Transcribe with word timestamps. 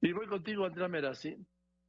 Y 0.00 0.12
voy 0.12 0.26
contigo, 0.26 0.64
Andrea 0.64 0.88
Merasi. 0.88 1.36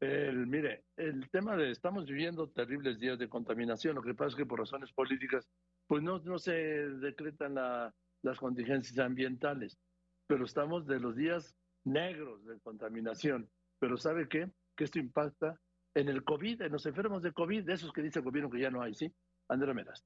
El, 0.00 0.46
mire, 0.46 0.84
el 0.96 1.28
tema 1.30 1.56
de 1.56 1.70
estamos 1.70 2.06
viviendo 2.06 2.48
terribles 2.48 2.98
días 2.98 3.18
de 3.18 3.28
contaminación. 3.28 3.94
Lo 3.94 4.02
que 4.02 4.14
pasa 4.14 4.30
es 4.30 4.36
que 4.36 4.46
por 4.46 4.58
razones 4.58 4.92
políticas, 4.92 5.46
pues 5.86 6.02
no, 6.02 6.18
no 6.20 6.38
se 6.38 6.52
decretan 6.52 7.54
las 7.54 8.38
contingencias 8.38 8.98
ambientales, 8.98 9.78
pero 10.26 10.44
estamos 10.44 10.86
de 10.86 11.00
los 11.00 11.16
días 11.16 11.54
negros 11.84 12.44
de 12.46 12.58
contaminación. 12.60 13.50
Pero 13.78 13.96
¿sabe 13.96 14.28
qué? 14.28 14.50
Que 14.76 14.84
esto 14.84 14.98
impacta 14.98 15.60
en 15.94 16.08
el 16.08 16.24
COVID, 16.24 16.62
en 16.62 16.72
los 16.72 16.86
enfermos 16.86 17.22
de 17.22 17.32
COVID, 17.32 17.64
de 17.64 17.74
esos 17.74 17.92
que 17.92 18.02
dice 18.02 18.20
el 18.20 18.24
gobierno 18.24 18.50
que 18.50 18.60
ya 18.60 18.70
no 18.70 18.82
hay, 18.82 18.94
¿sí? 18.94 19.12
Andrea 19.48 19.74
Meras. 19.74 20.04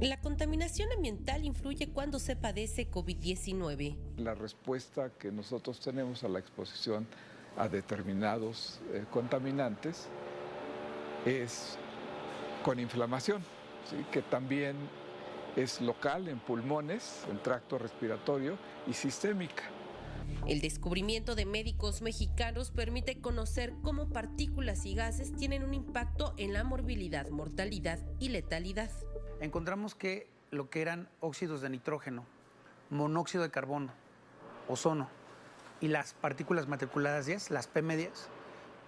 La 0.00 0.20
contaminación 0.20 0.92
ambiental 0.92 1.46
influye 1.46 1.88
cuando 1.88 2.18
se 2.18 2.36
padece 2.36 2.90
COVID-19. 2.90 3.96
La 4.18 4.34
respuesta 4.34 5.10
que 5.18 5.32
nosotros 5.32 5.80
tenemos 5.80 6.22
a 6.22 6.28
la 6.28 6.38
exposición 6.38 7.06
a 7.56 7.66
determinados 7.68 8.80
eh, 8.92 9.06
contaminantes 9.10 10.08
es 11.24 11.78
con 12.62 12.78
inflamación, 12.78 13.42
¿sí? 13.88 13.96
que 14.12 14.20
también 14.20 14.76
es 15.56 15.80
local 15.80 16.28
en 16.28 16.40
pulmones, 16.40 17.24
en 17.30 17.42
tracto 17.42 17.78
respiratorio 17.78 18.58
y 18.86 18.92
sistémica. 18.92 19.62
El 20.46 20.60
descubrimiento 20.60 21.34
de 21.34 21.46
médicos 21.46 22.02
mexicanos 22.02 22.70
permite 22.70 23.22
conocer 23.22 23.72
cómo 23.82 24.10
partículas 24.10 24.84
y 24.84 24.94
gases 24.94 25.34
tienen 25.34 25.64
un 25.64 25.72
impacto 25.72 26.34
en 26.36 26.52
la 26.52 26.64
morbilidad, 26.64 27.30
mortalidad 27.30 27.98
y 28.20 28.28
letalidad. 28.28 28.90
Encontramos 29.40 29.94
que 29.94 30.28
lo 30.50 30.70
que 30.70 30.80
eran 30.80 31.08
óxidos 31.20 31.60
de 31.60 31.68
nitrógeno, 31.68 32.24
monóxido 32.88 33.42
de 33.42 33.50
carbono, 33.50 33.92
ozono 34.68 35.08
y 35.80 35.88
las 35.88 36.14
partículas 36.14 36.68
matriculadas 36.68 37.26
10, 37.26 37.50
las 37.50 37.72
PM10, 37.72 38.10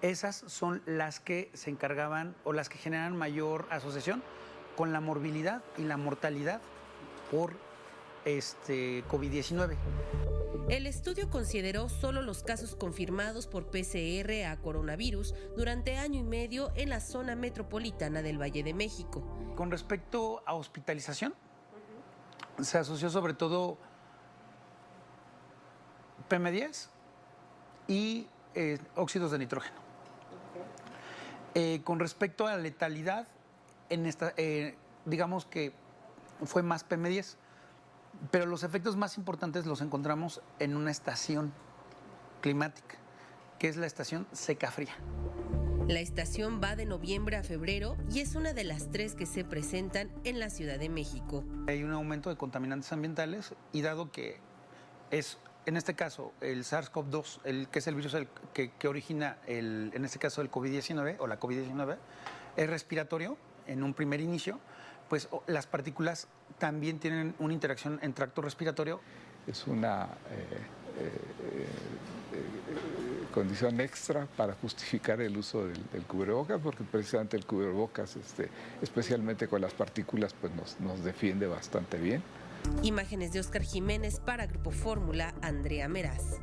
esas 0.01 0.37
son 0.37 0.81
las 0.87 1.21
que 1.21 1.51
se 1.53 1.71
encargaban 1.71 2.35
o 2.45 2.53
las 2.53 2.69
que 2.69 2.79
generan 2.79 3.17
mayor 3.17 3.67
asociación 3.71 4.23
con 4.77 4.93
la 4.93 5.01
morbilidad 5.01 5.63
y 5.77 5.83
la 5.83 5.97
mortalidad 5.97 6.61
por 7.31 7.53
este 8.25 9.05
COVID-19. 9.09 9.77
El 10.69 10.87
estudio 10.87 11.31
consideró 11.31 11.89
solo 11.89 12.23
los 12.23 12.43
casos 12.43 12.77
confirmados 12.77 13.47
por 13.47 13.67
PCR 13.67 14.45
a 14.47 14.57
coronavirus 14.63 15.35
durante 15.57 15.97
año 15.97 16.21
y 16.21 16.23
medio 16.23 16.71
en 16.75 16.91
la 16.91 17.01
zona 17.01 17.35
metropolitana 17.37 18.23
del 18.23 18.41
Valle 18.41 18.63
de 18.63 18.75
México. 18.75 19.23
Con 19.57 19.71
respecto 19.71 20.43
a 20.47 20.55
hospitalización, 20.55 21.35
se 22.61 22.79
asoció 22.79 23.09
sobre 23.11 23.35
todo 23.35 23.79
PM10 26.29 26.89
y 27.87 28.27
eh, 28.55 28.79
óxidos 28.97 29.31
de 29.31 29.39
nitrógeno. 29.39 29.77
Eh, 31.55 31.81
con 31.83 31.99
respecto 31.99 32.47
a 32.47 32.53
la 32.53 32.59
letalidad, 32.59 33.27
en 33.89 34.07
esta, 34.07 34.35
eh, 34.37 34.77
digamos 35.07 35.47
que 35.47 35.73
fue 36.45 36.63
más 36.63 36.89
PM10 36.89 37.37
pero 38.31 38.47
los 38.47 38.63
efectos 38.63 38.97
más 38.97 39.17
importantes 39.17 39.67
los 39.67 39.81
encontramos 39.81 40.43
en 40.59 40.77
una 40.77 40.91
estación 40.91 41.53
climática, 42.41 42.97
que 43.59 43.69
es 43.69 43.77
la 43.77 43.87
estación 43.87 44.27
seca-fría. 44.33 44.95
La 45.89 46.01
estación 46.01 46.61
va 46.63 46.77
de 46.77 46.85
noviembre 46.85 47.37
a 47.37 47.43
febrero 47.43 47.97
y 48.13 48.21
es 48.21 48.35
una 48.35 48.53
de 48.53 48.65
las 48.65 48.91
tres 48.91 49.15
que 49.15 49.25
se 49.25 49.43
presentan 49.43 50.11
en 50.25 50.39
la 50.39 50.51
Ciudad 50.51 50.79
de 50.79 50.91
México. 50.91 51.45
Hay 51.67 51.83
un 51.83 51.93
aumento 51.93 52.29
de 52.29 52.37
contaminantes 52.37 52.93
ambientales 52.93 53.55
y 53.73 53.81
dado 53.81 54.13
que 54.13 54.39
es, 55.11 55.39
en 55.65 55.79
este 55.79 55.95
caso, 55.95 56.35
el 56.43 56.65
SARS-CoV-2, 56.65 57.41
el, 57.45 57.69
que 57.69 57.79
es 57.79 57.87
el 57.87 57.95
virus 57.95 58.15
que, 58.53 58.73
que 58.73 58.89
origina, 58.89 59.39
el, 59.47 59.91
en 59.95 60.05
este 60.05 60.19
caso, 60.19 60.43
el 60.43 60.51
COVID-19 60.51 61.17
o 61.21 61.27
la 61.27 61.41
COVID-19, 61.41 61.97
es 62.57 62.69
respiratorio 62.69 63.39
en 63.67 63.83
un 63.83 63.95
primer 63.95 64.21
inicio, 64.21 64.61
pues 65.09 65.29
las 65.47 65.67
partículas 65.67 66.29
también 66.59 66.99
tienen 66.99 67.35
una 67.39 67.55
interacción 67.55 67.99
en 68.03 68.13
tracto 68.13 68.43
respiratorio. 68.43 69.01
Es 69.47 69.67
una 69.67 70.05
eh, 70.05 70.47
eh, 70.99 71.13
eh, 71.53 71.67
condición 73.33 73.81
extra 73.81 74.27
para 74.37 74.55
justificar 74.55 75.21
el 75.21 75.37
uso 75.37 75.67
del, 75.67 76.05
cubrebocas, 76.07 76.61
porque 76.61 76.85
precisamente 76.85 77.37
el 77.37 77.47
cubrebocas, 77.47 78.17
este, 78.17 78.49
especialmente 78.83 79.49
con 79.49 79.61
las 79.61 79.73
partículas, 79.73 80.35
pues 80.35 80.55
nos, 80.55 80.81
nos 80.81 81.03
defiende 81.03 81.47
bastante 81.47 81.99
bien. 81.99 82.23
Imágenes 82.83 83.33
de 83.33 83.41
Oscar 83.41 83.63
Jiménez 83.63 84.21
para 84.21 84.47
Grupo 84.47 84.71
Fórmula, 84.71 85.35
Andrea 85.43 85.89
Meraz. 85.89 86.41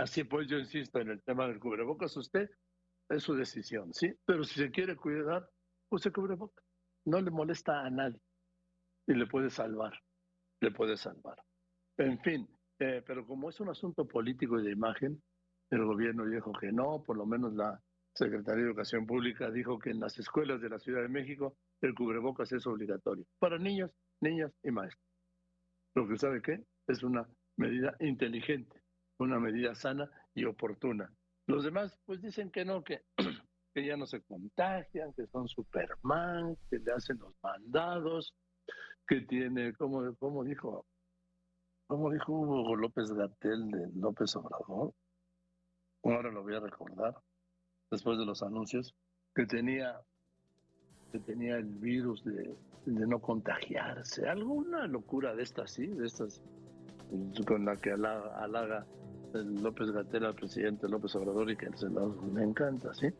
Así 0.00 0.24
pues, 0.24 0.46
yo 0.48 0.58
insisto 0.58 1.00
en 1.00 1.10
el 1.10 1.22
tema 1.22 1.46
del 1.46 1.58
cubrebocas, 1.58 2.16
usted 2.16 2.48
es 3.08 3.22
su 3.22 3.34
decisión, 3.34 3.92
¿sí? 3.92 4.14
Pero 4.24 4.44
si 4.44 4.60
se 4.60 4.70
quiere 4.70 4.96
cuidar, 4.96 5.48
use 5.90 6.10
cubrebocas 6.10 6.65
no 7.06 7.20
le 7.20 7.30
molesta 7.30 7.84
a 7.84 7.90
nadie 7.90 8.20
y 9.06 9.14
le 9.14 9.26
puede 9.26 9.50
salvar, 9.50 9.94
le 10.60 10.70
puede 10.70 10.96
salvar. 10.96 11.38
En 11.96 12.18
fin, 12.20 12.48
eh, 12.78 13.02
pero 13.06 13.26
como 13.26 13.48
es 13.48 13.60
un 13.60 13.70
asunto 13.70 14.06
político 14.06 14.58
y 14.58 14.64
de 14.64 14.72
imagen, 14.72 15.22
el 15.70 15.84
gobierno 15.84 16.26
dijo 16.26 16.52
que 16.52 16.70
no, 16.72 17.02
por 17.02 17.16
lo 17.16 17.26
menos 17.26 17.54
la 17.54 17.80
Secretaría 18.14 18.62
de 18.62 18.70
Educación 18.70 19.06
Pública 19.06 19.50
dijo 19.50 19.78
que 19.78 19.90
en 19.90 20.00
las 20.00 20.18
escuelas 20.18 20.60
de 20.60 20.70
la 20.70 20.78
Ciudad 20.78 21.02
de 21.02 21.08
México 21.08 21.56
el 21.82 21.94
cubrebocas 21.94 22.50
es 22.52 22.66
obligatorio 22.66 23.26
para 23.38 23.58
niños, 23.58 23.90
niñas 24.20 24.52
y 24.62 24.70
maestros. 24.70 25.04
Lo 25.94 26.08
que 26.08 26.16
sabe 26.16 26.40
que 26.42 26.64
es 26.86 27.02
una 27.02 27.28
medida 27.56 27.94
inteligente, 28.00 28.80
una 29.18 29.38
medida 29.38 29.74
sana 29.74 30.10
y 30.34 30.44
oportuna. 30.44 31.12
Los 31.46 31.64
demás 31.64 31.98
pues 32.04 32.20
dicen 32.22 32.50
que 32.50 32.64
no, 32.64 32.82
que 32.82 33.02
que 33.76 33.84
ya 33.84 33.94
no 33.94 34.06
se 34.06 34.22
contagian, 34.22 35.12
que 35.12 35.26
son 35.26 35.46
Superman, 35.48 36.56
que 36.70 36.78
le 36.78 36.92
hacen 36.92 37.18
los 37.18 37.34
mandados, 37.42 38.32
que 39.06 39.20
tiene, 39.20 39.74
como, 39.74 40.16
como 40.16 40.44
dijo, 40.44 40.86
como 41.86 42.10
dijo 42.10 42.32
Hugo 42.32 42.74
López 42.74 43.12
Gatel 43.12 43.70
de 43.70 43.90
López 43.96 44.34
Obrador, 44.34 44.94
ahora 46.04 46.30
lo 46.32 46.42
voy 46.42 46.54
a 46.54 46.60
recordar, 46.60 47.16
después 47.90 48.16
de 48.18 48.24
los 48.24 48.42
anuncios, 48.42 48.94
que 49.34 49.44
tenía 49.44 50.00
que 51.12 51.18
tenía 51.20 51.56
el 51.56 51.66
virus 51.66 52.24
de, 52.24 52.56
no 52.86 53.18
contagiarse, 53.20 54.26
alguna 54.26 54.86
locura 54.86 55.34
de 55.34 55.42
estas, 55.42 55.70
sí, 55.74 55.86
de 55.86 56.06
estas 56.06 56.42
con 57.46 57.66
la 57.66 57.76
que 57.76 57.90
halaga, 57.90 58.42
halaga 58.42 58.86
López 59.34 59.90
Gatel 59.90 60.24
al 60.24 60.34
presidente 60.34 60.88
López 60.88 61.14
Obrador 61.16 61.50
y 61.50 61.58
que 61.58 61.70
se 61.76 61.90
me 61.90 62.42
encanta, 62.42 62.94
¿sí? 62.94 63.08